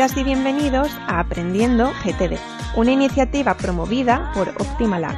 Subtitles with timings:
[0.00, 2.38] Bienvenidas y bienvenidos a Aprendiendo GTD,
[2.74, 5.14] una iniciativa promovida por Optimalab.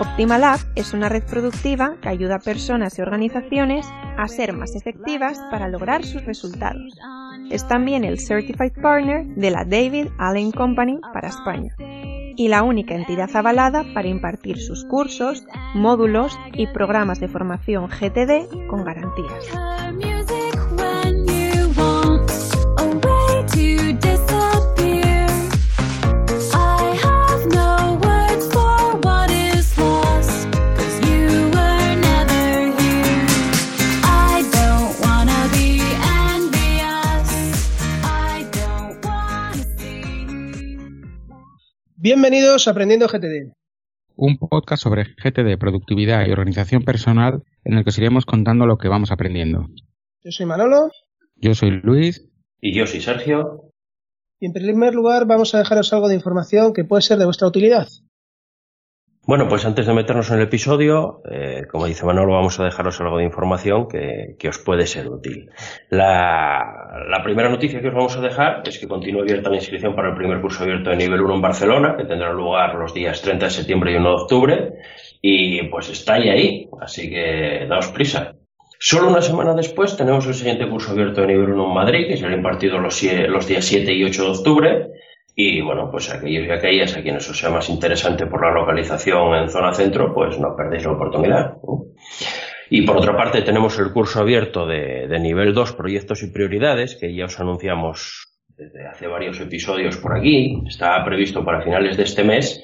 [0.00, 3.86] Optimalab es una red productiva que ayuda a personas y organizaciones
[4.18, 6.92] a ser más efectivas para lograr sus resultados.
[7.52, 12.96] Es también el Certified Partner de la David Allen Company para España y la única
[12.96, 20.23] entidad avalada para impartir sus cursos, módulos y programas de formación GTD con garantías.
[42.04, 43.54] Bienvenidos a Aprendiendo GTD.
[44.14, 48.76] Un podcast sobre GTD, productividad y organización personal en el que os iremos contando lo
[48.76, 49.68] que vamos aprendiendo.
[50.22, 50.90] Yo soy Manolo.
[51.36, 52.28] Yo soy Luis.
[52.60, 53.70] Y yo soy Sergio.
[54.38, 57.48] Y en primer lugar vamos a dejaros algo de información que puede ser de vuestra
[57.48, 57.88] utilidad.
[59.26, 63.00] Bueno, pues antes de meternos en el episodio, eh, como dice Manolo, vamos a dejaros
[63.00, 65.48] algo de información que, os puede ser útil.
[65.88, 70.10] La, primera noticia que os vamos a dejar es que continúa abierta la inscripción para
[70.10, 73.46] el primer curso abierto de nivel 1 en Barcelona, que tendrá lugar los días 30
[73.46, 74.72] de septiembre y 1 de octubre.
[75.22, 78.34] Y pues está ahí, ahí, así que daos prisa.
[78.78, 82.18] Solo una semana después tenemos el siguiente curso abierto de nivel 1 en Madrid, que
[82.18, 84.94] será impartido los, los días 7 y 8 de octubre
[85.36, 89.34] y bueno, pues aquellos y aquellas a quienes os sea más interesante por la localización
[89.34, 91.56] en zona centro, pues no perdéis la oportunidad.
[92.70, 97.14] Y por otra parte tenemos el curso abierto de, nivel 2, proyectos y prioridades, que
[97.14, 100.62] ya os anunciamos desde hace varios episodios por aquí.
[100.68, 102.62] Está previsto para finales de este mes,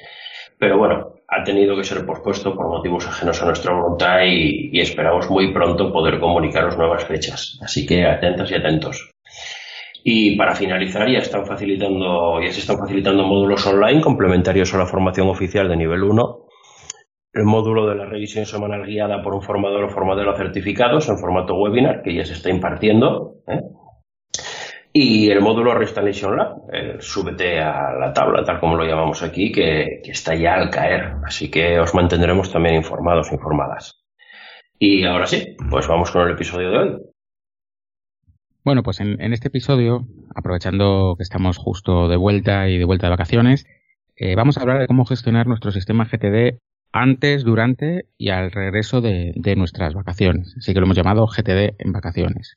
[0.58, 4.80] pero bueno, ha tenido que ser pospuesto por motivos ajenos a nuestra voluntad y, y
[4.80, 7.58] esperamos muy pronto poder comunicaros nuevas fechas.
[7.62, 9.10] Así que atentas y atentos.
[10.02, 14.86] Y para finalizar, ya están facilitando, ya se están facilitando módulos online complementarios a la
[14.86, 16.46] formación oficial de nivel 1.
[17.32, 21.54] El módulo de la revisión semanal guiada por un formador o formadora certificados en formato
[21.54, 23.36] webinar, que ya se está impartiendo.
[23.46, 23.60] ¿eh?
[24.92, 29.52] Y el módulo Reinstallation Lab, el súbete a la tabla, tal como lo llamamos aquí,
[29.52, 31.12] que, que está ya al caer.
[31.24, 34.04] Así que os mantendremos también informados, informadas.
[34.78, 37.09] Y ahora sí, pues vamos con el episodio de hoy.
[38.62, 43.10] Bueno, pues en, este episodio, aprovechando que estamos justo de vuelta y de vuelta de
[43.10, 43.66] vacaciones,
[44.16, 46.58] eh, vamos a hablar de cómo gestionar nuestro sistema GTD
[46.92, 50.54] antes, durante y al regreso de, nuestras vacaciones.
[50.58, 52.56] Así que lo hemos llamado GTD en vacaciones.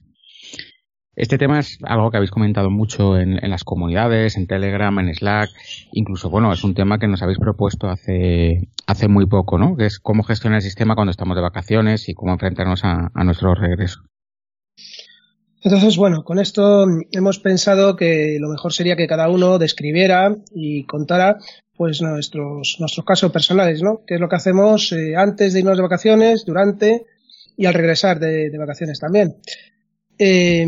[1.16, 5.52] Este tema es algo que habéis comentado mucho en, las comunidades, en Telegram, en Slack.
[5.94, 9.78] Incluso, bueno, es un tema que nos habéis propuesto hace, hace muy poco, ¿no?
[9.78, 13.56] Que es cómo gestionar el sistema cuando estamos de vacaciones y cómo enfrentarnos a nuestro
[13.56, 14.02] regreso.
[15.64, 20.84] Entonces, bueno, con esto hemos pensado que lo mejor sería que cada uno describiera y
[20.84, 21.38] contara
[21.76, 24.02] pues nuestros, nuestros casos personales, ¿no?
[24.06, 27.06] ¿Qué es lo que hacemos eh, antes de irnos de vacaciones, durante
[27.56, 29.38] y al regresar de, vacaciones también?
[30.20, 30.68] Eh,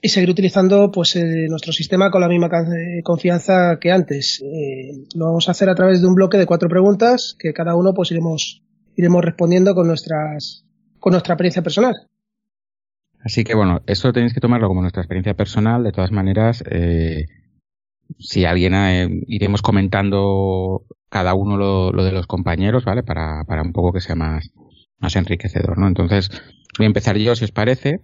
[0.00, 2.48] y seguir utilizando pues eh, nuestro sistema con la misma
[3.02, 4.42] confianza que antes.
[5.14, 7.92] lo vamos a hacer a través de un bloque de cuatro preguntas que cada uno
[7.92, 8.62] pues iremos,
[8.96, 10.64] iremos respondiendo con nuestras
[10.98, 11.94] con nuestra experiencia personal.
[13.24, 15.84] Así que bueno, eso tenéis que tomarlo como nuestra experiencia personal.
[15.84, 17.26] De todas maneras, eh,
[18.18, 23.02] si alguien eh, iremos comentando cada uno lo, de los compañeros, ¿vale?
[23.02, 24.50] Para, para un poco que sea más,
[24.98, 25.86] más enriquecedor, ¿no?
[25.86, 26.30] Entonces,
[26.78, 28.00] voy a empezar yo, si os parece.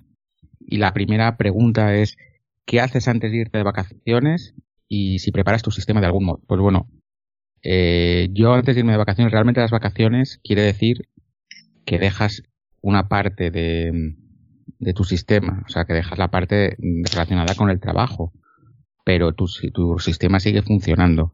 [0.61, 2.17] Y la primera pregunta es,
[2.65, 4.55] ¿qué haces antes de irte de vacaciones?
[4.89, 6.41] Y si preparas tu sistema de algún modo.
[6.47, 6.89] Pues bueno,
[7.63, 11.09] eh, yo antes de irme de vacaciones, realmente las vacaciones quiere decir
[11.85, 12.43] que dejas
[12.83, 14.17] una parte de,
[14.79, 18.33] de tu sistema, o sea, que dejas la parte relacionada con el trabajo,
[19.05, 21.33] pero tu, tu sistema sigue funcionando.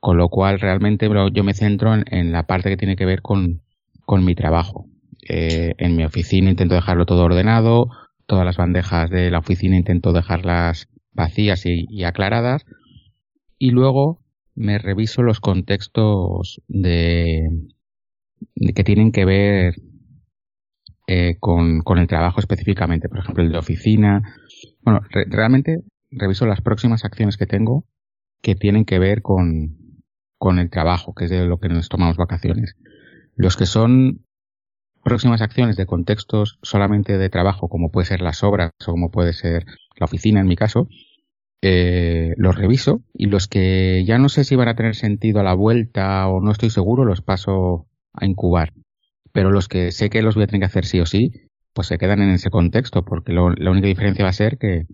[0.00, 3.62] Con lo cual, realmente yo me centro en, la parte que tiene que ver con,
[4.04, 4.86] con mi trabajo.
[5.26, 7.88] Eh, en mi oficina intento dejarlo todo ordenado,
[8.26, 12.66] todas las bandejas de la oficina intento dejarlas vacías y, aclaradas,
[13.58, 14.20] y luego
[14.54, 17.48] me reviso los contextos de
[18.74, 19.74] que tienen que ver
[21.06, 24.22] eh, con, el trabajo específicamente, por ejemplo, el de oficina.
[24.80, 27.84] Bueno, realmente reviso las próximas acciones que tengo
[28.40, 30.02] que tienen que ver con,
[30.38, 32.76] con el trabajo, que es de lo que nos tomamos vacaciones.
[33.36, 34.24] Los que son
[35.02, 39.32] próximas acciones de contextos solamente de trabajo, como puede ser las obras o como puede
[39.32, 39.66] ser
[39.96, 40.88] la oficina en mi caso,
[41.62, 45.44] eh, los reviso y los que ya no sé si van a tener sentido a
[45.44, 48.72] la vuelta o no estoy seguro, los paso a incubar
[49.34, 51.32] pero los que sé que los voy a tener que hacer sí o sí,
[51.72, 54.86] pues se quedan en ese contexto, porque la única diferencia va a ser que,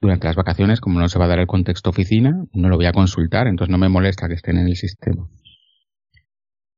[0.00, 2.86] durante las vacaciones, como no se va a dar el contexto oficina, no lo voy
[2.86, 5.28] a consultar, entonces no me molesta que estén en el sistema.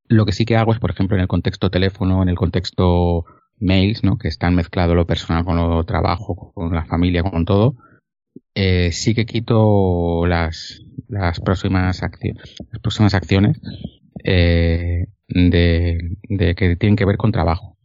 [0.08, 3.26] Lo que sí que hago es, por ejemplo, en el contexto teléfono, en el contexto
[3.60, 4.16] mails, ¿no?
[4.16, 7.76] que están mezclado lo personal con lo trabajo, con la familia, con todo,
[8.54, 13.60] eh, sí que quito las, las próximas acciones, las próximas acciones
[14.24, 16.16] eh, de,
[16.56, 17.76] que tienen que ver con trabajo,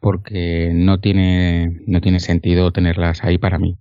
[0.00, 3.78] porque no tiene no tiene sentido tenerlas ahí para mí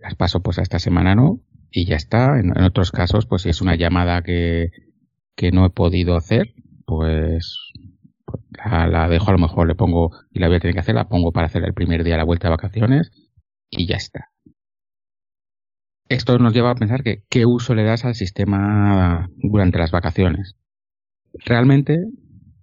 [0.00, 1.40] las paso pues a esta semana no
[1.70, 2.38] y ya está.
[2.38, 4.70] En, otros casos, pues si es una llamada que,
[5.36, 6.54] que no he podido hacer,
[6.84, 7.46] pues,
[8.24, 10.94] pues la, dejo a lo mejor, le pongo, y la voy a tener que hacer,
[10.94, 13.12] la pongo para hacer el primer día la vuelta de vacaciones
[13.68, 14.30] y ya está.
[16.08, 20.56] Esto nos lleva a pensar que qué uso le das al sistema durante las vacaciones.
[21.34, 22.06] Realmente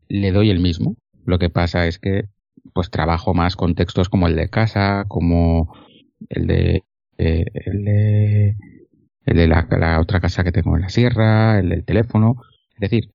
[0.07, 0.95] le doy el mismo.
[1.25, 2.25] Lo que pasa es que
[2.73, 5.73] pues trabajo más con textos como el de casa, como
[6.29, 6.83] el de
[7.17, 8.55] eh, el de,
[9.25, 12.41] el de la, otra casa que tengo en la sierra, el del teléfono.
[12.75, 13.11] Es decir,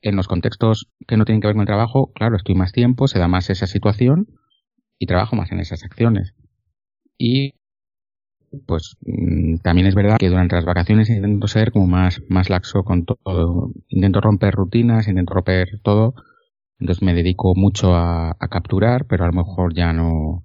[0.00, 3.08] en los contextos que no tienen que ver con el trabajo, claro, estoy más tiempo,
[3.08, 4.28] se da más esa situación
[4.98, 6.34] y trabajo más en esas acciones.
[7.18, 7.54] Y
[8.66, 12.84] pues mm, también es verdad que durante las vacaciones intento ser como más, más laxo
[12.84, 13.70] con todo.
[13.88, 16.14] Intento romper rutinas, intento romper todo.
[16.78, 20.42] Entonces me dedico mucho a capturar, pero a lo mejor ya no,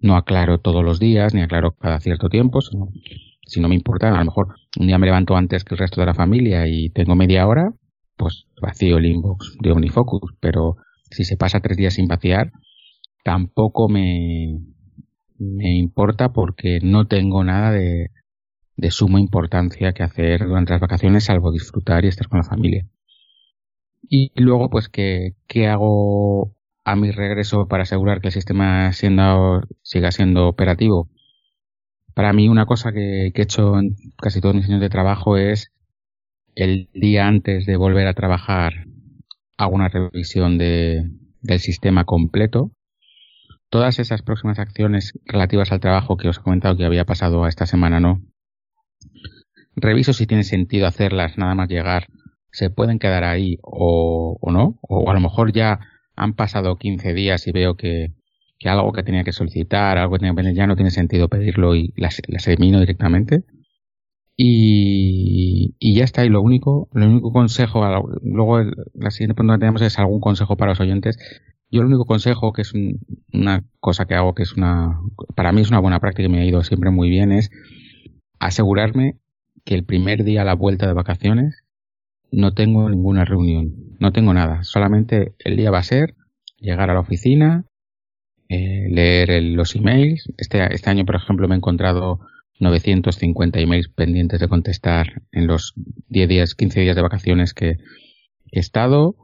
[0.00, 4.18] no aclaro todos los días, ni aclaro cada cierto tiempo, si no me importa, a
[4.18, 7.14] lo mejor un día me levanto antes que el resto de la familia y tengo
[7.14, 7.72] media hora,
[8.16, 10.76] pues vacío el inbox de OmniFocus, pero
[11.10, 12.52] si se pasa tres días sin vaciar,
[13.24, 14.58] tampoco me,
[15.38, 18.10] me importa porque no tengo nada de,
[18.76, 22.86] de suma importancia que hacer durante las vacaciones salvo disfrutar y estar con la familia.
[24.08, 26.56] Y luego, pues, ¿qué, qué hago
[26.86, 31.10] a mi regreso para asegurar que el sistema siendo, siga siendo operativo.
[32.14, 35.72] Para mí una cosa que, he hecho en casi todos mis años de trabajo es
[36.54, 38.86] el día antes de volver a trabajar
[39.58, 41.10] hago una revisión de,
[41.42, 42.70] del sistema completo.
[43.68, 47.66] Todas esas próximas acciones relativas al trabajo que os he comentado que había pasado esta
[47.66, 48.22] semana no.
[49.74, 52.06] Reviso si tiene sentido hacerlas nada más llegar.
[52.50, 54.78] Se pueden quedar ahí o, o no.
[54.82, 55.80] O a lo mejor ya
[56.16, 58.12] han pasado 15 días y veo que,
[58.64, 61.76] algo que tenía que solicitar, algo que tenía que pedir, ya no tiene sentido pedirlo
[61.76, 63.44] y las, las elimino directamente.
[64.36, 66.24] Y, y, ya está.
[66.24, 67.82] Y lo único, lo único consejo,
[68.22, 68.60] luego
[68.94, 71.18] la siguiente pregunta que tenemos es algún consejo para los oyentes.
[71.70, 72.72] Yo el único consejo, que es
[73.32, 75.00] una cosa que hago, que es una,
[75.34, 77.50] para mí es una buena práctica y me ha ido siempre muy bien, es
[78.38, 79.18] asegurarme
[79.64, 81.64] que el primer día a la vuelta de vacaciones
[82.30, 86.14] no tengo ninguna reunión, no tengo nada, solamente el día va a ser
[86.58, 87.64] llegar a la oficina,
[88.48, 90.32] eh, leer los emails.
[90.36, 92.20] Este, este año, por ejemplo, me he encontrado
[92.60, 95.74] 950 emails pendientes de contestar en los
[96.08, 97.76] 10 días, 15 días de vacaciones que,
[98.52, 99.16] he estado.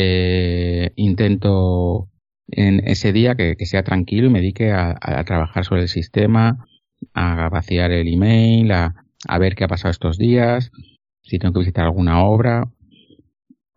[0.00, 2.08] Eh, intento
[2.46, 6.66] en ese día que, sea tranquilo y me dedique a, trabajar sobre el sistema,
[7.14, 8.94] a vaciar el email, a,
[9.26, 10.70] a ver qué ha pasado estos días,
[11.22, 12.70] si tengo que visitar alguna obra,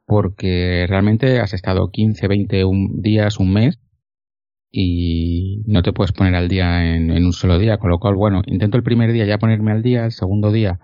[0.05, 2.65] porque realmente has estado 15, 20
[2.99, 3.79] días, un mes,
[4.69, 8.43] y no te puedes poner al día en, un solo día, con lo cual, bueno,
[8.45, 10.79] intento el primer día ya ponerme al día, el segundo día,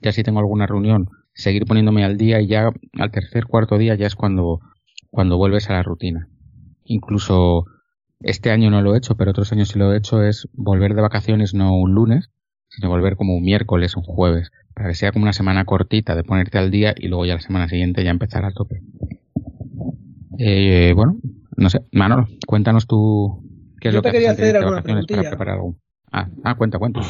[0.00, 3.94] ya si tengo alguna reunión, seguir poniéndome al día y ya al tercer, cuarto día
[3.94, 4.60] ya es cuando,
[5.10, 6.28] cuando vuelves a la rutina.
[6.84, 7.66] Incluso
[8.20, 10.94] este año no lo he hecho, pero otros años sí lo he hecho, es volver
[10.94, 12.30] de vacaciones no un lunes,
[12.68, 16.24] sino volver como un miércoles, un jueves para que sea como una semana cortita de
[16.24, 18.82] ponerte al día y luego ya la semana siguiente ya empezar a tope.
[20.38, 21.18] Eh, bueno,
[21.56, 23.42] no sé, Manolo, cuéntanos tú
[23.80, 25.18] qué es lo que quería hacer alguna preguntilla.
[25.18, 25.76] Para preparar algo.
[26.12, 27.02] Ah, ah, cuenta, cuenta.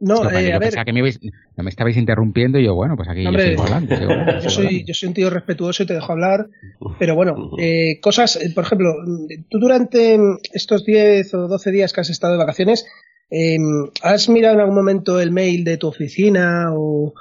[0.00, 0.74] No, eh, a ver.
[0.84, 3.30] Que me, me, estabais interrumpiendo y yo, bueno, pues aquí yo,
[4.42, 6.48] yo, soy, yo soy un tío respetuoso y te dejo hablar,
[6.98, 8.94] pero bueno, eh, cosas, eh, por ejemplo,
[9.50, 10.18] tú durante
[10.52, 12.86] estos 10 o 12 días que has estado de vacaciones,
[13.30, 17.14] Em, ¿Has mirado en algún momento el mail de tu oficina o,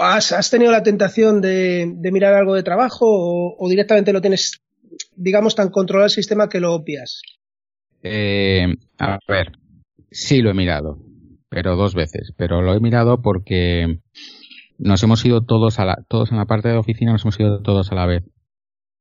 [0.00, 3.06] has, tenido la tentación de, mirar algo de trabajo
[3.58, 4.62] o, directamente lo tienes,
[5.14, 7.20] digamos, tan controlado el sistema que lo obvias?
[8.02, 9.52] Eh, a ver,
[10.10, 10.98] sí lo he mirado,
[11.56, 12.34] pero dos veces.
[12.36, 14.00] Pero lo he mirado porque
[14.78, 17.62] nos hemos ido todos a la, todos en la parte de oficina, nos hemos ido
[17.62, 18.24] todos a la vez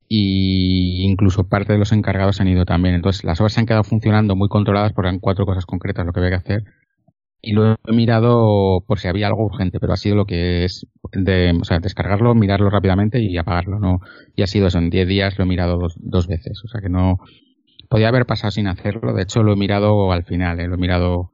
[0.07, 2.95] y incluso parte de los encargados han ido también.
[2.95, 6.13] Entonces las obras se han quedado funcionando muy controladas porque eran cuatro cosas concretas lo
[6.13, 6.63] que había que hacer.
[7.41, 10.87] Y lo he mirado por si había algo urgente, pero ha sido lo que es
[11.11, 13.99] de, o sea, descargarlo, mirarlo rápidamente y apagarlo, ¿no?
[14.33, 16.79] Y ha sido eso, en diez días lo he mirado dos, dos veces, o sea
[16.79, 17.19] que no,
[17.89, 20.67] podía haber pasado sin hacerlo, de hecho lo he mirado al final, ¿eh?
[20.67, 21.33] lo he mirado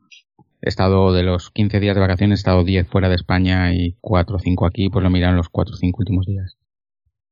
[0.62, 3.98] he estado de los 15 días de vacaciones, he estado 10 fuera de España y
[4.02, 6.58] 4 o 5 aquí, pues lo miraron los 4 o 5 últimos días.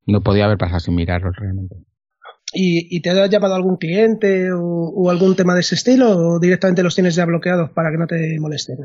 [0.06, 1.76] No podía haber pasado sin mirarlos realmente.
[2.52, 6.96] ¿Y, te ha llamado algún cliente o, algún tema de ese estilo o directamente los
[6.96, 8.78] tienes ya bloqueados para que no te molesten?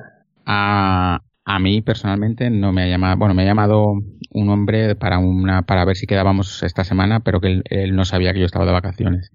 [0.44, 3.94] A, a mí personalmente no me ha llamado, bueno, me ha llamado
[4.30, 8.34] un hombre para una para ver si quedábamos esta semana, pero que él, no sabía
[8.34, 9.30] que yo estaba de vacaciones.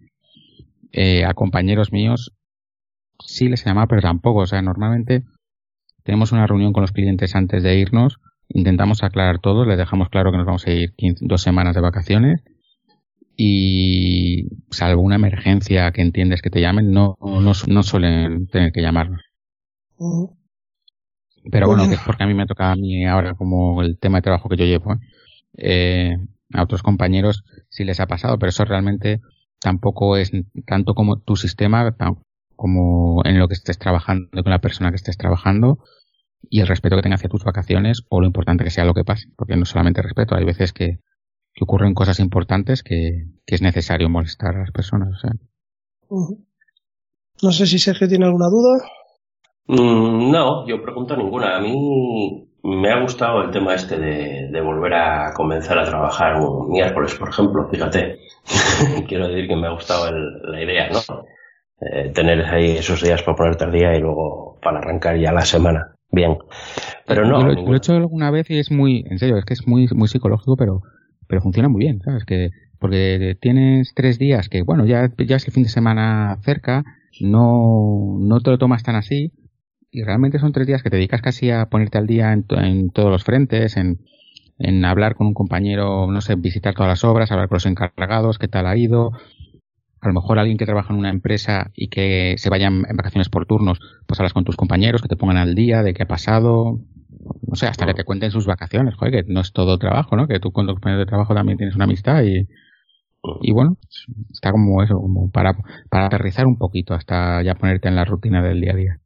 [0.91, 2.35] Eh, a compañeros míos
[3.23, 5.23] sí les llamaba, pero tampoco, o sea, normalmente
[6.03, 10.31] tenemos una reunión con los clientes antes de irnos, intentamos aclarar todo, les dejamos claro
[10.31, 12.43] que nos vamos a ir dos semanas de vacaciones
[13.37, 18.81] y salvo una emergencia que entiendes que te llamen, no, no, no suelen tener que
[18.81, 19.21] llamarnos.
[21.51, 24.17] Pero bueno, que es porque a mí me toca a mí ahora como el tema
[24.17, 24.93] de trabajo que yo llevo.
[24.93, 24.97] ¿eh?
[25.57, 26.17] ¿eh?
[26.53, 29.21] a otros compañeros sí les ha pasado, pero eso realmente
[29.59, 30.31] tampoco es
[30.65, 31.95] tanto como tu sistema,
[32.59, 35.77] como en lo que estés trabajando con la persona que estés trabajando
[36.49, 39.05] y el respeto que tenga hacia tus vacaciones o lo importante que sea lo que
[39.05, 40.99] pase, porque no solamente respeto, hay veces que,
[41.53, 45.07] que ocurren cosas importantes que, que, es necesario molestar a las personas.
[45.07, 45.31] O sea.
[47.41, 48.83] No sé si Sergio tiene alguna duda.
[49.67, 51.55] Mm, no, yo pregunto ninguna.
[51.55, 56.71] A mí me ha gustado el tema este de, volver a comenzar a trabajar un
[56.71, 57.69] miércoles, por ejemplo.
[57.71, 58.19] Fíjate,
[59.07, 60.99] quiero decir que me ha gustado la idea, ¿no?
[61.81, 65.41] Eh, tener ahí esos días para ponerte al día y luego para arrancar ya la
[65.41, 65.95] semana.
[66.11, 66.37] Bien.
[67.07, 67.41] Pero no.
[67.41, 70.07] lo, he hecho alguna vez y es muy, en serio, es que es muy, muy
[70.07, 70.81] psicológico, pero,
[71.27, 72.25] pero funciona muy bien, ¿sabes?
[72.25, 76.83] Que, porque tienes tres días que, bueno, ya, ya es el fin de semana cerca,
[77.21, 79.31] no, no te lo tomas tan así,
[79.91, 82.89] y realmente son tres días que te dedicas casi a ponerte al día en, en
[82.89, 83.99] todos los frentes, en,
[84.57, 88.37] en hablar con un compañero, no sé, visitar todas las obras, hablar con los encargados,
[88.37, 89.11] qué tal ha ido.
[90.01, 93.29] A lo mejor alguien que trabaja en una empresa y que se vayan en vacaciones
[93.29, 96.07] por turnos, pues hablas con tus compañeros, que te pongan al día de qué ha
[96.07, 96.79] pasado,
[97.47, 100.27] no sé, hasta que te cuenten sus vacaciones, joder, que no es todo trabajo, ¿no?
[100.27, 102.47] Que tú con tus compañeros de trabajo también tienes una amistad y,
[103.41, 103.77] y bueno,
[104.31, 105.57] está como eso, como para,
[105.89, 108.99] para aterrizar un poquito hasta ya ponerte en la rutina del día a día.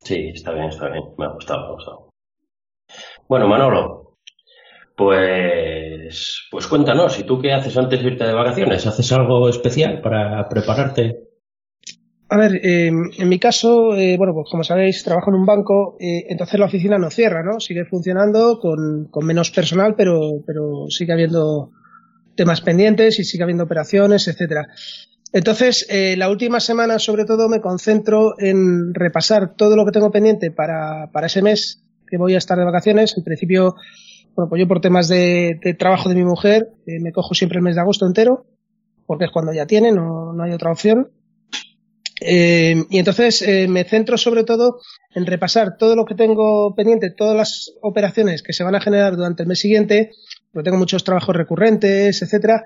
[0.00, 1.04] Sí, está bien, está bien.
[1.18, 2.08] Me ha gustado, me ha gustado.
[3.28, 4.07] Bueno, Manolo,
[4.98, 8.84] pues, pues cuéntanos, ¿y tú qué haces antes de irte de vacaciones?
[8.86, 11.20] ¿Haces algo especial para prepararte?
[12.28, 15.96] A ver, eh, en mi caso, eh, bueno, pues como sabéis, trabajo en un banco,
[16.00, 17.60] eh, entonces la oficina no cierra, ¿no?
[17.60, 21.70] Sigue funcionando con, con menos personal, pero, pero sigue habiendo
[22.36, 24.66] temas pendientes y sigue habiendo operaciones, etcétera.
[25.32, 30.10] Entonces, eh, la última semana, sobre todo, me concentro en repasar todo lo que tengo
[30.10, 33.14] pendiente para, para ese mes que voy a estar de vacaciones.
[33.16, 33.76] En principio,
[34.38, 37.64] bueno, pues yo por temas de, trabajo de mi mujer, eh, me cojo siempre el
[37.64, 38.46] mes de agosto entero,
[39.04, 41.10] porque es cuando ya tiene, no, no hay otra opción.
[42.20, 44.78] Eh, y entonces eh, me centro sobre todo
[45.12, 49.16] en repasar todo lo que tengo pendiente, todas las operaciones que se van a generar
[49.16, 50.12] durante el mes siguiente,
[50.52, 52.62] porque tengo muchos trabajos recurrentes, etcétera,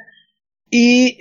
[0.71, 1.17] y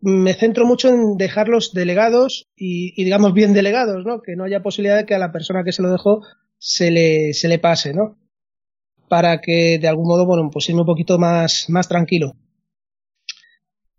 [0.00, 4.20] me centro mucho en dejarlos delegados y, digamos bien delegados, ¿no?
[4.20, 6.22] Que no haya posibilidad de que a la persona que se lo dejó
[6.58, 8.16] se le, se le pase, ¿no?
[9.08, 12.34] Para que de algún modo, bueno, pues irme un poquito más, más tranquilo.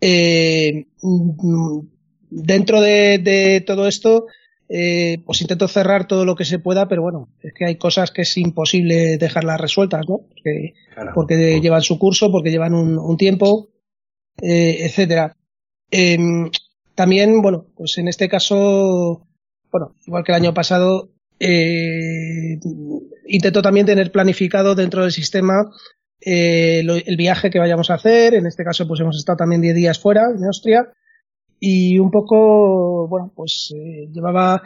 [0.02, 0.88] Eh,
[2.30, 4.26] dentro de, de, todo esto,
[4.70, 8.12] eh, pues intento cerrar todo lo que se pueda, pero bueno, es que hay cosas
[8.12, 10.20] que es imposible dejarlas resueltas, ¿no?
[10.28, 10.74] Porque,
[11.16, 13.70] porque llevan su curso, porque llevan un, un tiempo,
[14.42, 15.36] eh, etcétera.
[15.90, 16.18] Eh,
[16.96, 19.28] también, bueno, pues en este caso,
[19.72, 22.60] bueno, igual que el año pasado, eh,
[23.28, 25.70] intento también tener planificado dentro del sistema
[26.20, 28.34] eh, el viaje que vayamos a hacer.
[28.34, 30.92] En este caso, pues hemos estado también 10 días fuera, en Austria,
[31.60, 34.64] y un poco, bueno, pues eh, llevaba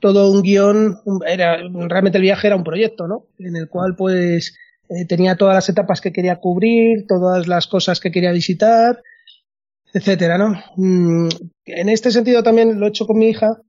[0.00, 3.26] todo un guion, era, realmente el viaje era un proyecto, ¿no?
[3.38, 4.56] En el cual, pues,
[4.88, 9.00] eh, tenía todas las etapas que quería cubrir, todas las cosas que quería visitar,
[9.94, 10.54] etcétera, ¿no?
[10.76, 11.28] Mm,
[11.66, 13.60] en este sentido también lo he hecho con mi hija,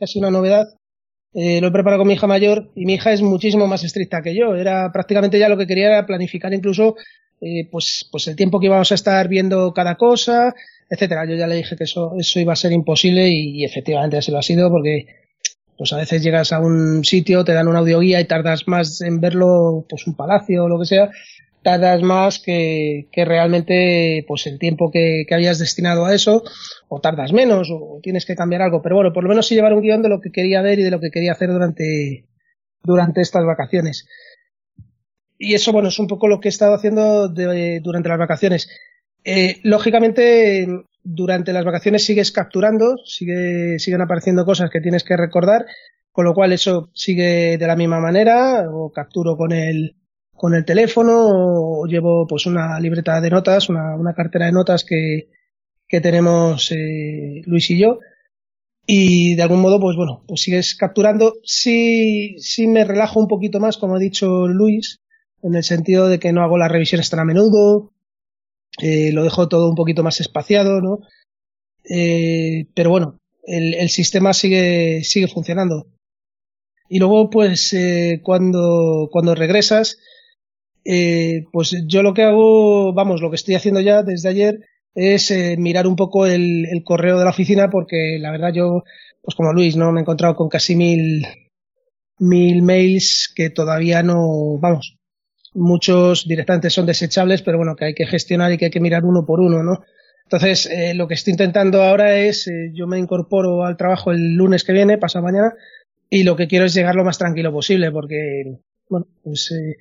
[0.00, 0.66] casi una novedad.
[1.34, 4.22] Eh, lo he preparado con mi hija mayor y mi hija es muchísimo más estricta
[4.22, 4.54] que yo.
[4.54, 6.96] Era prácticamente ya lo que quería era planificar incluso
[7.40, 10.54] eh, pues, pues el tiempo que íbamos a estar viendo cada cosa,
[10.88, 11.26] etcétera.
[11.26, 14.38] Yo ya le dije que eso, eso iba a ser imposible y, efectivamente así lo
[14.38, 15.06] ha sido porque
[15.76, 19.20] pues a veces llegas a un sitio, te dan una audioguía y tardas más en
[19.20, 21.08] verlo, pues un palacio o lo que sea,
[21.62, 26.42] tardas más que, realmente pues el tiempo que, que, habías destinado a eso,
[26.88, 28.82] o tardas menos, o tienes que cambiar algo.
[28.82, 30.82] Pero bueno, por lo menos sí llevar un guion de lo que quería ver y
[30.82, 32.26] de lo que quería hacer durante,
[32.82, 34.06] durante estas vacaciones.
[35.38, 38.68] Y eso, bueno, es un poco lo que he estado haciendo de, durante las vacaciones.
[39.24, 40.66] Eh, lógicamente,
[41.02, 45.66] durante las vacaciones sigues capturando, sigue, siguen apareciendo cosas que tienes que recordar
[46.18, 49.94] con lo cual eso sigue de la misma manera, o capturo con el,
[50.38, 55.28] con el teléfono, llevo pues una libreta de notas, una, una cartera de notas que,
[55.88, 57.98] que tenemos eh, Luis y yo.
[58.86, 61.34] Y de algún modo, pues bueno, pues sigues capturando.
[61.42, 65.00] Sí, sí me relajo un poquito más, como ha dicho Luis,
[65.42, 67.92] en el sentido de que no hago las revisiones tan a menudo,
[68.80, 71.00] eh, lo dejo todo un poquito más espaciado, ¿no?
[71.90, 75.86] Eh, pero bueno, el, el, sistema sigue, sigue funcionando.
[76.88, 79.98] Y luego, pues, eh, cuando, cuando regresas,
[80.84, 84.60] eh, pues yo lo que hago, vamos, lo que estoy haciendo ya desde ayer
[84.94, 88.82] es eh, mirar un poco el, el, correo de la oficina porque la verdad yo,
[89.22, 89.92] pues como Luis, ¿no?
[89.92, 91.26] Me he encontrado con casi mil,
[92.18, 94.98] mil mails que todavía no, vamos,
[95.54, 99.04] muchos directamente son desechables, pero bueno, que hay que gestionar y que hay que mirar
[99.04, 99.82] uno por uno, ¿no?
[100.24, 104.34] Entonces, eh, lo que estoy intentando ahora es, eh, yo me incorporo al trabajo el
[104.34, 105.54] lunes que viene, pasado mañana,
[106.10, 108.58] y lo que quiero es llegar lo más tranquilo posible, porque,
[108.90, 109.76] bueno, pues eh,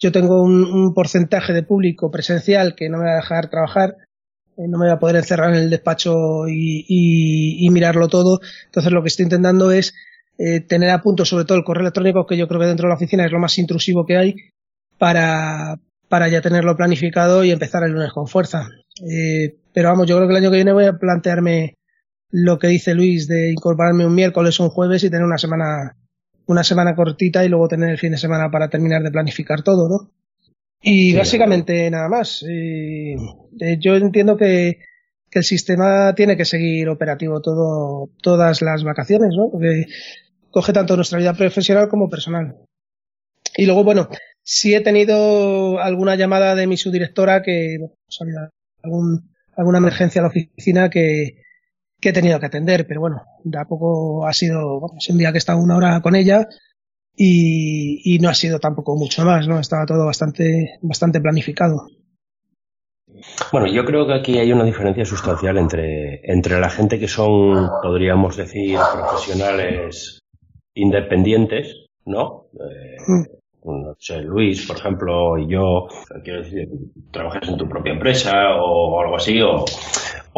[0.00, 3.96] yo tengo un, porcentaje de público presencial que no me va a dejar trabajar,
[4.56, 8.40] eh, no me va a poder encerrar en el despacho y, y, y mirarlo todo.
[8.66, 9.94] Entonces, lo que estoy intentando es
[10.38, 12.88] eh, tener a punto sobre todo el correo electrónico, que yo creo que dentro de
[12.88, 14.34] la oficina es lo más intrusivo que hay,
[14.96, 15.78] para,
[16.08, 18.70] para ya tenerlo planificado y empezar el lunes con fuerza.
[19.06, 21.74] Eh, pero vamos, yo creo que el año que viene voy a plantearme
[22.30, 25.96] lo que dice Luis de incorporarme un miércoles o un jueves y tener una semana
[26.50, 29.88] una semana cortita y luego tener el fin de semana para terminar de planificar todo,
[29.88, 30.10] ¿no?
[30.82, 32.44] Y sí, básicamente nada más.
[32.48, 33.14] Eh,
[33.78, 34.80] yo entiendo que,
[35.30, 39.48] que, el sistema tiene que seguir operativo todo, todas las vacaciones, ¿no?
[39.52, 39.86] Porque
[40.50, 42.56] coge tanto nuestra vida profesional como personal.
[43.56, 44.08] Y luego, bueno,
[44.42, 48.50] sí he tenido alguna llamada de mi subdirectora que pues, había
[48.82, 51.42] algún, alguna emergencia a la oficina que,
[52.00, 55.30] que he tenido que atender, pero bueno, de a poco ha sido, es un día
[55.30, 56.48] que he estado una hora con ella
[57.14, 59.58] y, y, no ha sido tampoco mucho más, ¿no?
[59.58, 61.86] Estaba todo bastante, bastante planificado.
[63.52, 67.68] Bueno, yo creo que aquí hay una diferencia sustancial entre, entre la gente que son,
[67.82, 70.20] podríamos decir, profesionales
[70.74, 72.46] independientes, ¿no?
[72.54, 75.86] Eh, no sé, Luis, por ejemplo, y yo,
[76.24, 76.68] quiero decir,
[77.10, 79.64] trabajas en tu propia empresa o algo así, o,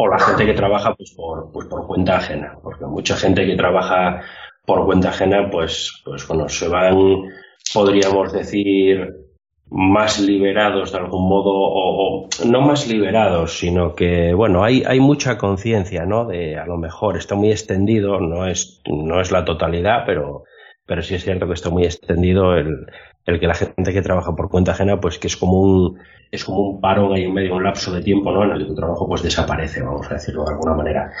[0.07, 4.21] la gente que trabaja pues por, pues por cuenta ajena, porque mucha gente que trabaja
[4.65, 6.95] por cuenta ajena, pues, pues bueno, se van,
[7.73, 9.13] podríamos decir,
[9.69, 14.99] más liberados de algún modo, o, o, no más liberados, sino que, bueno, hay, hay
[14.99, 16.25] mucha conciencia, ¿no?
[16.25, 20.43] De a lo mejor está muy extendido, no es, no es la totalidad, pero,
[20.85, 22.85] pero sí es cierto que está muy extendido el,
[23.25, 25.99] el que la gente que trabaja por cuenta ajena, pues que es como un,
[26.31, 28.43] es como un parón ahí en medio, un lapso de tiempo, ¿no?
[28.43, 31.11] En el que tu trabajo pues desaparece, vamos a decirlo de alguna manera.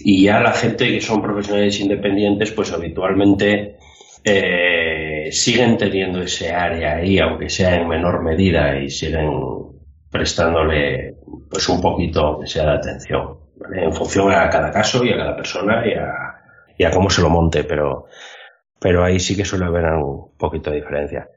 [0.00, 3.76] Y ya la gente que son profesionales independientes, pues habitualmente
[4.24, 9.30] eh, siguen teniendo ese área ahí, aunque sea en menor medida, y siguen
[10.10, 11.16] prestándole
[11.50, 13.84] pues un poquito que sea de atención, ¿vale?
[13.84, 16.12] En función a cada caso y a cada persona y a,
[16.78, 18.06] y a cómo se lo monte, pero,
[18.80, 21.28] pero ahí sí que suele haber un poquito de diferencia.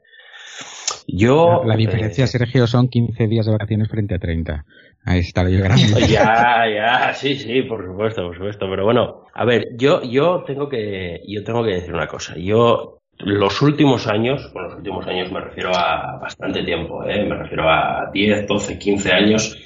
[1.06, 4.64] Yo, la, la diferencia, eh, Sergio, son 15 días de vacaciones frente a 30.
[5.04, 5.84] Ahí está lo grande.
[6.08, 8.66] Ya, ya, sí, sí, por supuesto, por supuesto.
[8.68, 12.34] Pero bueno, a ver, yo, yo tengo que, yo tengo que decir una cosa.
[12.36, 17.24] Yo, los últimos años, con los últimos años me refiero a bastante tiempo, ¿eh?
[17.24, 19.56] me refiero a 10, 12, 15 años,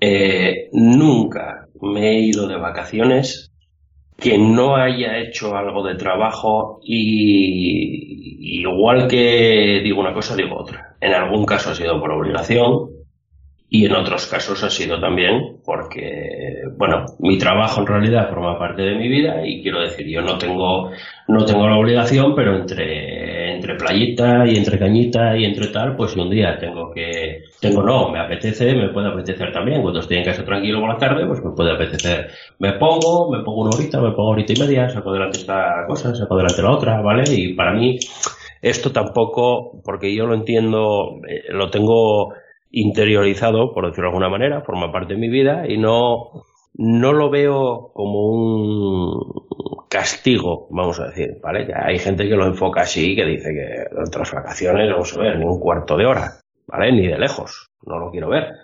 [0.00, 3.49] eh, nunca me he ido de vacaciones
[4.20, 10.96] que no haya hecho algo de trabajo y igual que digo una cosa, digo otra.
[11.00, 12.90] En algún caso ha sido por obligación
[13.68, 18.82] y en otros casos ha sido también porque, bueno, mi trabajo en realidad forma parte
[18.82, 20.90] de mi vida y quiero decir, yo no tengo,
[21.28, 26.12] no tengo la obligación, pero entre, entre playita y entre cañita y entre tal, pues
[26.12, 29.82] si un día tengo que, tengo no, me apetece, me puede apetecer también.
[29.82, 32.30] Cuando estoy en casa tranquilo por la tarde, pues me puede apetecer.
[32.58, 36.14] Me pongo, me pongo una horita, me pongo horita y media, saco delante esta cosa,
[36.14, 37.24] saco delante la otra, ¿vale?
[37.30, 37.98] Y para mí,
[38.62, 42.32] esto tampoco, porque yo lo entiendo, eh, lo tengo
[42.70, 46.44] interiorizado, por decirlo de alguna manera, forma parte de mi vida y no,
[46.74, 49.50] no lo veo como un
[49.90, 51.66] castigo, vamos a decir, ¿vale?
[51.66, 55.38] Que hay gente que lo enfoca así, que dice que otras vacaciones, vamos a ver,
[55.38, 56.40] ni un cuarto de hora.
[56.70, 56.92] ¿vale?
[56.92, 58.54] Ni de lejos, no lo quiero ver.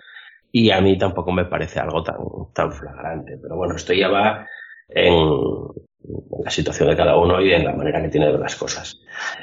[0.51, 2.17] Y a mí tampoco me parece algo tan,
[2.53, 3.37] tan flagrante.
[3.37, 4.47] Pero bueno, esto ya va
[4.87, 8.41] en, en la situación de cada uno y en la manera que tiene de ver
[8.41, 8.99] las cosas.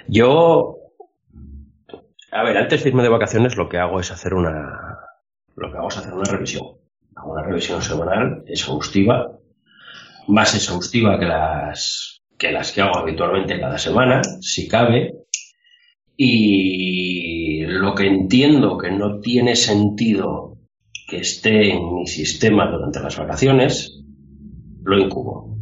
[0.08, 0.78] Yo,
[2.32, 4.98] a ver, antes de irme de vacaciones lo que hago es hacer una,
[5.56, 6.66] lo que hago es hacer una revisión.
[7.16, 9.38] Hago una revisión semanal exhaustiva,
[10.28, 15.14] más exhaustiva que las, que las que hago habitualmente cada semana, si cabe,
[16.16, 20.58] y lo que entiendo que no tiene sentido
[21.08, 24.00] que esté en mi sistema durante las vacaciones,
[24.84, 25.58] lo incubo.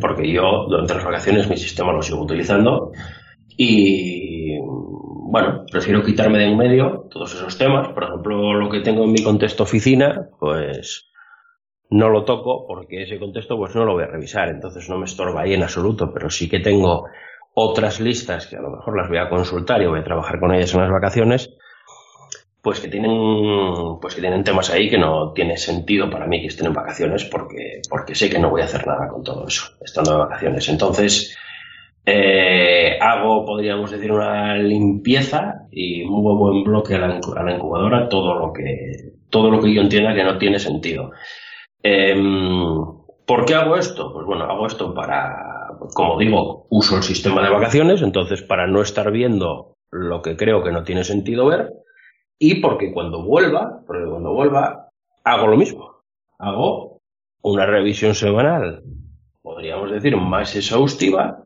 [0.00, 2.90] Porque yo durante las vacaciones mi sistema lo sigo utilizando
[3.56, 7.88] y bueno, prefiero quitarme de en medio todos esos temas.
[7.88, 11.08] Por ejemplo, lo que tengo en mi contexto oficina, pues
[11.90, 15.04] no lo toco porque ese contexto pues no lo voy a revisar, entonces no me
[15.04, 17.06] estorba ahí en absoluto, pero sí que tengo
[17.54, 20.52] otras listas que a lo mejor las voy a consultar y voy a trabajar con
[20.54, 21.56] ellas en las vacaciones,
[22.60, 23.12] pues que tienen,
[24.00, 27.24] pues que tienen temas ahí que no tiene sentido para mí que estén en vacaciones
[27.24, 30.68] porque, porque sé que no voy a hacer nada con todo eso, estando de vacaciones.
[30.68, 31.38] Entonces,
[32.04, 38.08] eh, hago, podríamos decir, una limpieza y muevo en bloque a la, a la, incubadora
[38.08, 41.12] todo lo que, todo lo que yo entienda que no tiene sentido.
[41.88, 42.16] Eh,
[43.26, 44.12] ¿Por qué hago esto?
[44.12, 48.82] Pues bueno, hago esto para, como digo, uso el sistema de vacaciones, entonces para no
[48.82, 51.72] estar viendo lo que creo que no tiene sentido ver,
[52.40, 54.88] y porque cuando vuelva, porque cuando vuelva,
[55.22, 56.02] hago lo mismo.
[56.38, 57.02] Hago
[57.42, 58.82] una revisión semanal,
[59.42, 61.44] podríamos decir, más exhaustiva,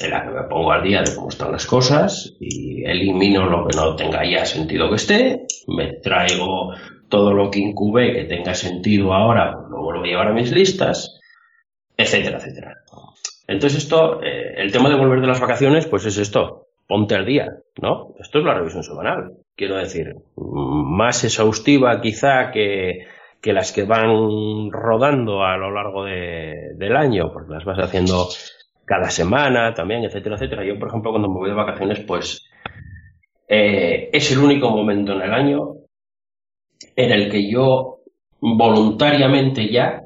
[0.00, 3.66] en la que me pongo al día de cómo están las cosas y elimino lo
[3.66, 6.72] que no tenga ya sentido que esté, me traigo
[7.08, 11.20] todo lo que incubé que tenga sentido ahora, lo vuelvo a llevar a mis listas,
[11.96, 12.76] etcétera, etcétera.
[13.46, 17.24] Entonces esto, eh, el tema de volver de las vacaciones, pues es esto, ponte al
[17.24, 17.48] día,
[17.80, 18.14] ¿no?
[18.18, 19.32] Esto es la revisión semanal.
[19.56, 23.06] Quiero decir, más exhaustiva quizá que,
[23.40, 28.28] que las que van rodando a lo largo de, del año, porque las vas haciendo
[28.84, 30.64] cada semana también, etcétera, etcétera.
[30.64, 32.48] Yo, por ejemplo, cuando me voy de vacaciones, pues
[33.48, 35.77] eh, es el único momento en el año
[36.98, 38.00] en el que yo
[38.40, 40.02] voluntariamente ya,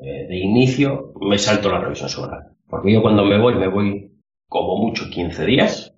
[0.00, 2.52] eh, de inicio, me salto la revisión semanal.
[2.68, 4.12] Porque yo cuando me voy, me voy
[4.48, 5.92] como mucho 15 días.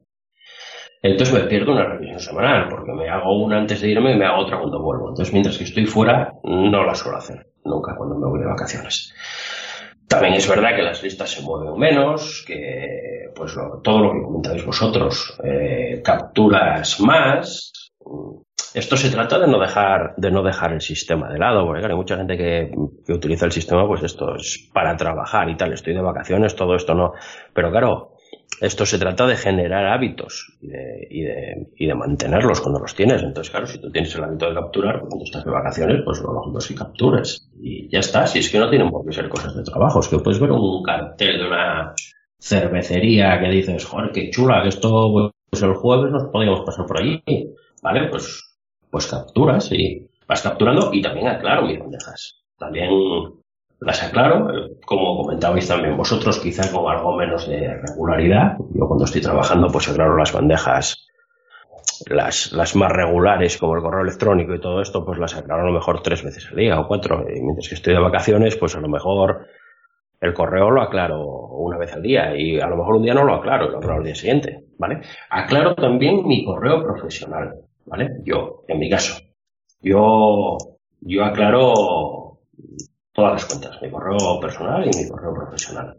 [1.02, 4.24] Entonces me pierdo una revisión semanal, porque me hago una antes de irme y me
[4.24, 5.10] hago otra cuando vuelvo.
[5.10, 9.14] Entonces mientras que estoy fuera, no la suelo hacer, nunca cuando me voy de vacaciones.
[10.08, 14.64] También es verdad que las listas se mueven menos, que pues todo lo que comentáis
[14.64, 17.92] vosotros, eh, capturas más,
[18.74, 21.94] esto se trata de no dejar, de no dejar el sistema de lado, porque hay
[21.94, 22.70] mucha gente que,
[23.06, 26.74] que, utiliza el sistema, pues esto es para trabajar y tal, estoy de vacaciones, todo
[26.74, 27.12] esto no.
[27.54, 28.12] Pero claro,
[28.60, 32.94] esto se trata de generar hábitos y de, y de, y de mantenerlos cuando los
[32.94, 33.22] tienes.
[33.22, 36.20] Entonces, claro, si tú tienes el hábito de capturar, pues cuando estás de vacaciones, pues
[36.20, 37.48] lo lógico es que captures.
[37.60, 40.08] Y ya está, si es que no tienen por qué ser cosas de trabajo, es
[40.08, 41.94] que puedes ver un cartel de una
[42.40, 47.00] cervecería que dices, joder, qué chula, que esto, pues el jueves nos podíamos pasar por
[47.00, 47.22] allí.
[47.82, 48.47] Vale, pues
[48.90, 52.42] pues capturas y vas capturando y también aclaro mis bandejas.
[52.58, 52.90] También
[53.80, 54.48] las aclaro,
[54.84, 58.56] como comentabais también vosotros, quizá con algo menos de regularidad.
[58.74, 61.06] Yo cuando estoy trabajando, pues aclaro las bandejas,
[62.06, 65.66] las, las más regulares, como el correo electrónico y todo esto, pues las aclaro a
[65.66, 67.24] lo mejor tres veces al día o cuatro.
[67.28, 69.46] Y mientras que estoy de vacaciones, pues a lo mejor
[70.20, 73.24] el correo lo aclaro una vez al día y a lo mejor un día no
[73.24, 75.02] lo aclaro, lo aclaro al día siguiente, ¿vale?
[75.30, 77.54] Aclaro también mi correo profesional.
[77.88, 78.20] ¿Vale?
[78.24, 79.20] Yo, en mi caso.
[79.80, 80.58] Yo,
[81.00, 82.40] yo aclaro
[83.12, 85.98] todas las cuentas, mi correo personal y mi correo profesional.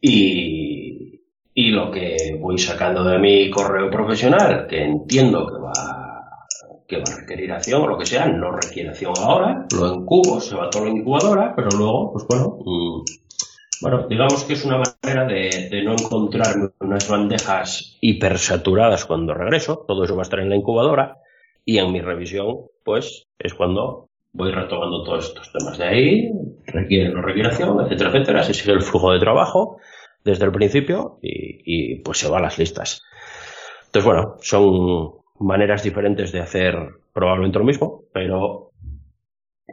[0.00, 1.20] Y,
[1.54, 5.72] y lo que voy sacando de mi correo profesional, que entiendo que va,
[6.86, 10.40] que va a requerir acción o lo que sea, no requiere acción ahora, lo encubo,
[10.40, 13.02] se va todo la incubadora, pero luego, pues bueno, mm,
[13.80, 19.84] bueno, digamos que es una manera de, no encontrar unas bandejas hipersaturadas cuando regreso.
[19.86, 21.18] Todo eso va a estar en la incubadora.
[21.64, 26.30] Y en mi revisión, pues, es cuando voy retomando todos estos temas de ahí,
[26.66, 28.42] requiere no requiere acción, etcétera, etcétera.
[28.42, 29.78] Se sigue el flujo de trabajo
[30.24, 33.02] desde el principio y, y pues se va a las listas.
[33.86, 36.76] Entonces, bueno, son maneras diferentes de hacer
[37.12, 38.68] probablemente lo mismo, pero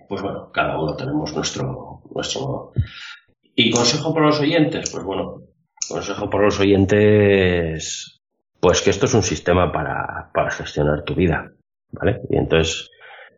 [0.08, 2.72] pues bueno, cada uno tenemos nuestro, nuestro,
[3.56, 4.92] ¿Y consejo para los oyentes?
[4.92, 5.44] Pues bueno,
[5.88, 8.22] consejo para los oyentes,
[8.60, 11.54] pues que esto es un sistema para, para gestionar tu vida,
[11.92, 12.22] ¿vale?
[12.30, 12.90] Y entonces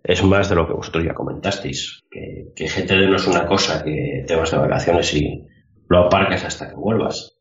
[0.03, 3.83] es más de lo que vosotros ya comentasteis, que, que GTD no es una cosa
[3.83, 5.45] que te vas de vacaciones y
[5.89, 7.37] lo aparcas hasta que vuelvas.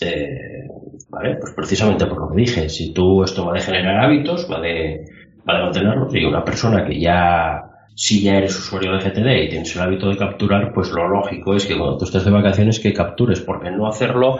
[0.00, 0.66] Eh,
[1.10, 1.36] ¿Vale?
[1.36, 5.04] Pues precisamente por lo que dije, si tú esto va de generar hábitos, va de,
[5.48, 9.48] va de mantenerlos, y una persona que ya si ya eres usuario de GTD y
[9.50, 12.80] tienes el hábito de capturar, pues lo lógico es que cuando tú estés de vacaciones
[12.80, 14.38] que captures, porque no hacerlo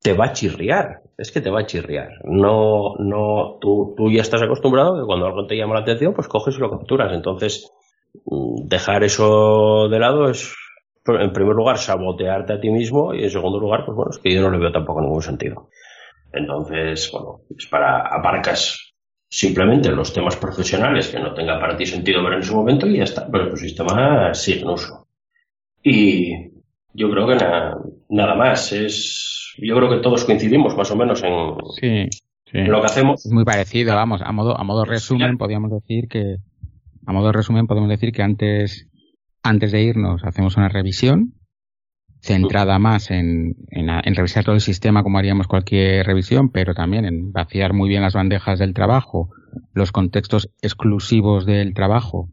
[0.00, 2.10] te va a chirriar, es que te va a chirriar.
[2.24, 6.28] No, no, tú, tú ya estás acostumbrado que cuando algo te llama la atención, pues
[6.28, 7.12] coges y lo capturas.
[7.12, 7.70] Entonces,
[8.26, 10.54] mm, dejar eso de lado es,
[11.06, 14.32] en primer lugar, sabotearte a ti mismo y en segundo lugar, pues bueno, es que
[14.32, 15.70] yo no le veo tampoco ningún sentido.
[16.32, 18.93] Entonces, bueno, es para aparcas
[19.28, 22.98] simplemente los temas profesionales que no tenga para ti sentido ver en ese momento y
[22.98, 25.06] ya está, pero tu sistema sigue en uso.
[25.82, 26.52] Y
[26.94, 27.36] yo creo que
[28.08, 32.08] nada más, es, yo creo que todos coincidimos más o menos en,
[32.68, 33.26] lo que hacemos.
[33.26, 36.36] Es muy parecido, vamos, a modo, a modo resumen podríamos decir que,
[37.04, 38.88] a modo resumen podemos decir que antes,
[39.42, 41.34] antes de irnos hacemos una revisión
[42.24, 47.32] centrada más en, en, revisar todo el sistema como haríamos cualquier revisión, pero también en
[47.32, 49.28] vaciar muy bien las bandejas del trabajo,
[49.74, 52.30] los contextos exclusivos del trabajo,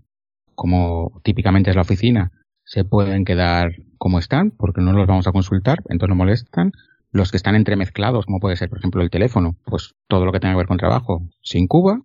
[0.56, 2.32] como típicamente es la oficina,
[2.64, 6.72] se pueden quedar como están, porque no los vamos a consultar, entonces no molestan.
[7.12, 10.40] Los que están entremezclados, como puede ser, por ejemplo, el teléfono, pues todo lo que
[10.40, 12.00] tenga que ver con trabajo, se incuba.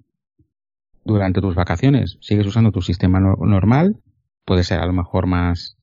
[1.05, 4.01] Durante tus vacaciones sigues usando tu sistema normal,
[4.45, 5.76] puede ser a lo mejor más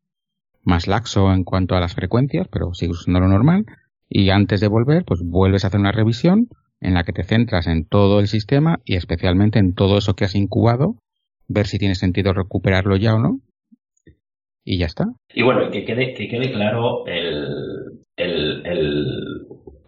[0.64, 3.66] más laxo en cuanto a las frecuencias, pero sigues usando lo normal.
[4.10, 6.48] Y antes de volver, pues vuelves a hacer una revisión
[6.82, 10.26] en la que te centras en todo el sistema y especialmente en todo eso que
[10.26, 10.96] has incubado,
[11.48, 13.40] ver si tiene sentido recuperarlo ya o no.
[14.66, 15.06] Y ya está.
[15.34, 18.64] Y bueno, que quede, que quede claro el, el,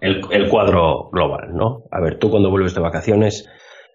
[0.01, 1.83] el, cuadro global, ¿no?
[1.91, 3.49] A ver, tú cuando vuelves de vacaciones,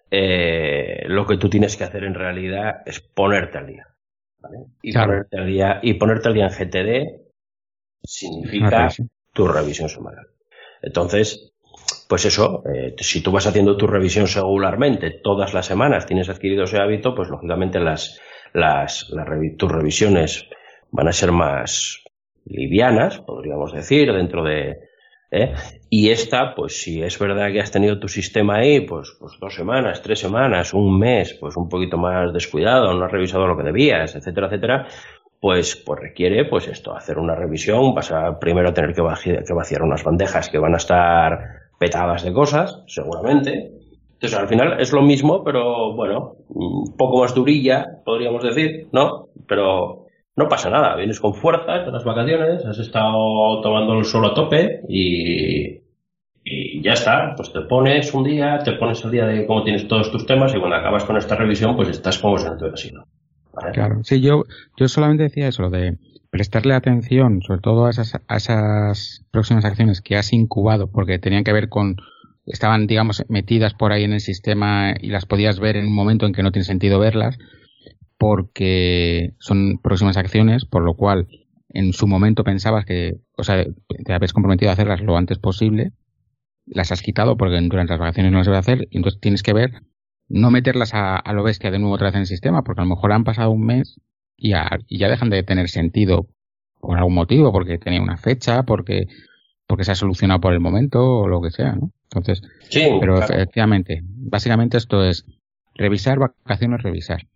[0.09, 3.90] eh, lo que tú tienes que hacer en realidad es ponerte al día.
[4.81, 7.21] Y, ponerte al día, y ponerte al día en GTD
[8.03, 8.89] significa
[9.33, 10.27] tu revisión semanal.
[10.81, 11.53] Entonces,
[12.07, 16.63] pues eso, eh, si tú vas haciendo tu revisión regularmente, todas las semanas tienes adquirido
[16.63, 18.19] ese hábito, pues lógicamente las,
[18.53, 19.27] las, las
[19.57, 20.47] tus revisiones
[20.91, 22.03] van a ser más
[22.45, 24.90] livianas, podríamos decir, dentro de,
[25.31, 25.53] ¿eh?
[25.89, 29.55] Y esta, pues si es verdad que has tenido tu sistema ahí, pues, pues dos
[29.55, 33.63] semanas, tres semanas, un mes, pues un poquito más descuidado, no has revisado lo que
[33.63, 34.87] debías, etcétera, etcétera,
[35.39, 39.53] pues, pues requiere, pues esto, hacer una revisión, vas a primero tener que vaciar, que
[39.53, 41.39] vaciar unas bandejas que van a estar
[41.79, 43.71] petadas de cosas, seguramente.
[44.13, 49.29] Entonces, al final es lo mismo, pero bueno, un poco más durilla, podríamos decir, ¿no?
[49.47, 50.00] Pero
[50.35, 54.33] no pasa nada, vienes con fuerza de las vacaciones, has estado tomando el sol a
[54.33, 55.81] tope y,
[56.43, 59.87] y ya está, pues te pones un día, te pones el día de cómo tienes
[59.87, 62.71] todos tus temas y cuando acabas con esta revisión pues estás como si no te.
[63.73, 64.43] Claro, sí, yo,
[64.77, 65.97] yo solamente decía eso, de
[66.29, 71.43] prestarle atención sobre todo a esas, a esas próximas acciones que has incubado porque tenían
[71.43, 71.97] que ver con
[72.45, 76.25] estaban digamos metidas por ahí en el sistema y las podías ver en un momento
[76.25, 77.37] en que no tiene sentido verlas
[78.21, 81.27] porque son próximas acciones, por lo cual
[81.69, 83.65] en su momento pensabas que, o sea,
[84.05, 85.93] te habías comprometido a hacerlas lo antes posible,
[86.67, 89.41] las has quitado porque durante las vacaciones no las voy a hacer, y entonces tienes
[89.41, 89.81] que ver,
[90.29, 92.91] no meterlas a, lo bestia de nuevo otra vez en el sistema, porque a lo
[92.91, 93.99] mejor han pasado un mes
[94.37, 96.27] y ya, y ya dejan de tener sentido
[96.79, 99.07] por algún motivo, porque tenía una fecha, porque,
[99.65, 101.91] porque se ha solucionado por el momento o lo que sea, ¿no?
[102.03, 105.25] Entonces, sí, pero efectivamente, básicamente esto es
[105.73, 107.30] revisar vacaciones, revisar.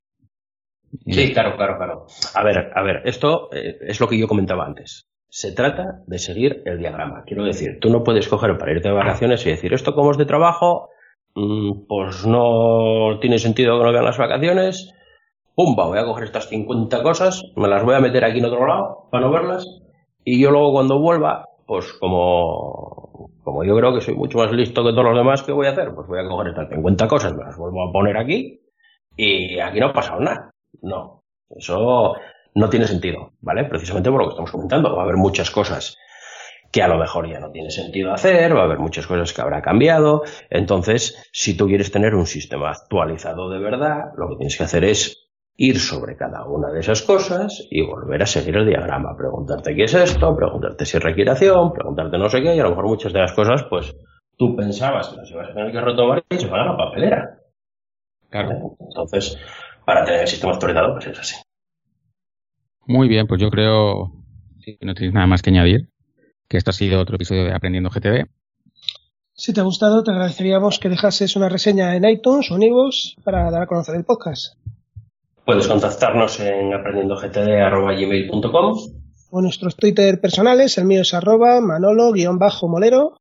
[1.05, 2.05] Sí, claro, claro, claro.
[2.34, 5.08] A ver, a ver, esto eh, es lo que yo comentaba antes.
[5.29, 7.23] Se trata de seguir el diagrama.
[7.25, 10.17] Quiero decir, tú no puedes coger para irte de vacaciones y decir, esto como es
[10.17, 10.89] de trabajo,
[11.36, 14.93] mm, pues no tiene sentido que no vean las vacaciones.
[15.55, 18.67] Pumba, voy a coger estas 50 cosas, me las voy a meter aquí en otro
[18.67, 19.65] lado para no verlas.
[20.23, 24.84] Y yo luego cuando vuelva, pues como, como yo creo que soy mucho más listo
[24.84, 25.93] que todos los demás, ¿qué voy a hacer?
[25.93, 28.62] Pues voy a coger estas 50 cosas, me las vuelvo a poner aquí
[29.15, 30.55] y aquí no ha pasado nada.
[30.82, 32.16] No, eso
[32.56, 33.66] no tiene sentido, ¿vale?
[33.66, 34.96] Precisamente por lo que estamos comentando.
[34.96, 35.98] Va a haber muchas cosas
[36.72, 39.42] que a lo mejor ya no tiene sentido hacer, va a haber muchas cosas que
[39.42, 40.24] habrá cambiado.
[40.50, 44.84] Entonces, si tú quieres tener un sistema actualizado de verdad, lo que tienes que hacer
[44.84, 49.74] es ir sobre cada una de esas cosas y volver a seguir el diagrama, preguntarte
[49.74, 52.88] qué es esto, preguntarte si requiere acción, preguntarte no sé qué, y a lo mejor
[52.88, 53.96] muchas de las cosas, pues
[54.38, 57.40] tú pensabas que las ibas a tener que retomar y se van a la papelera.
[58.30, 58.76] Claro.
[58.82, 59.38] Entonces,
[59.86, 61.36] para tener el sistema actualizado, pues es así.
[62.88, 64.12] Muy bien, pues yo creo
[64.63, 65.89] que no tienes nada más que añadir,
[66.48, 68.28] que esto ha sido otro episodio de Aprendiendo GTD.
[69.34, 73.15] Si te ha gustado, te agradeceríamos que dejases una reseña en iTunes o en iVoox
[73.24, 74.56] para dar a conocer el podcast.
[75.45, 78.78] Puedes contactarnos en aprendiendogtd.gmail.com
[79.32, 83.17] o nuestros Twitter personales, el mío es arroba manolo-molero.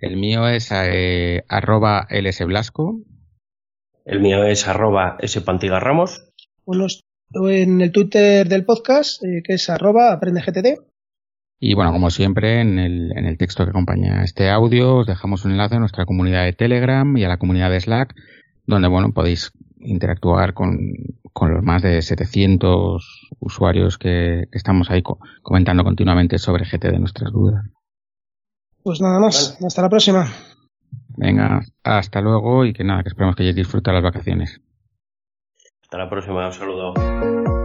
[0.00, 3.02] El mío es eh, arroba lsblasco
[4.04, 6.24] el mío es arroba spantigarramos.
[6.64, 10.80] O en el Twitter del podcast, eh, que es arroba aprendegtd.
[11.58, 15.44] Y bueno, como siempre, en el, en el texto que acompaña este audio os dejamos
[15.44, 18.14] un enlace a nuestra comunidad de Telegram y a la comunidad de Slack,
[18.66, 20.92] donde bueno, podéis interactuar con,
[21.32, 25.02] con los más de 700 usuarios que, estamos ahí
[25.42, 27.64] comentando continuamente sobre GT de nuestras dudas.
[28.82, 30.32] Pues nada más, hasta la próxima.
[31.16, 34.60] Venga, hasta luego y que nada, que esperamos que hayáis disfrutado las vacaciones.
[35.82, 37.61] Hasta la próxima, un saludo.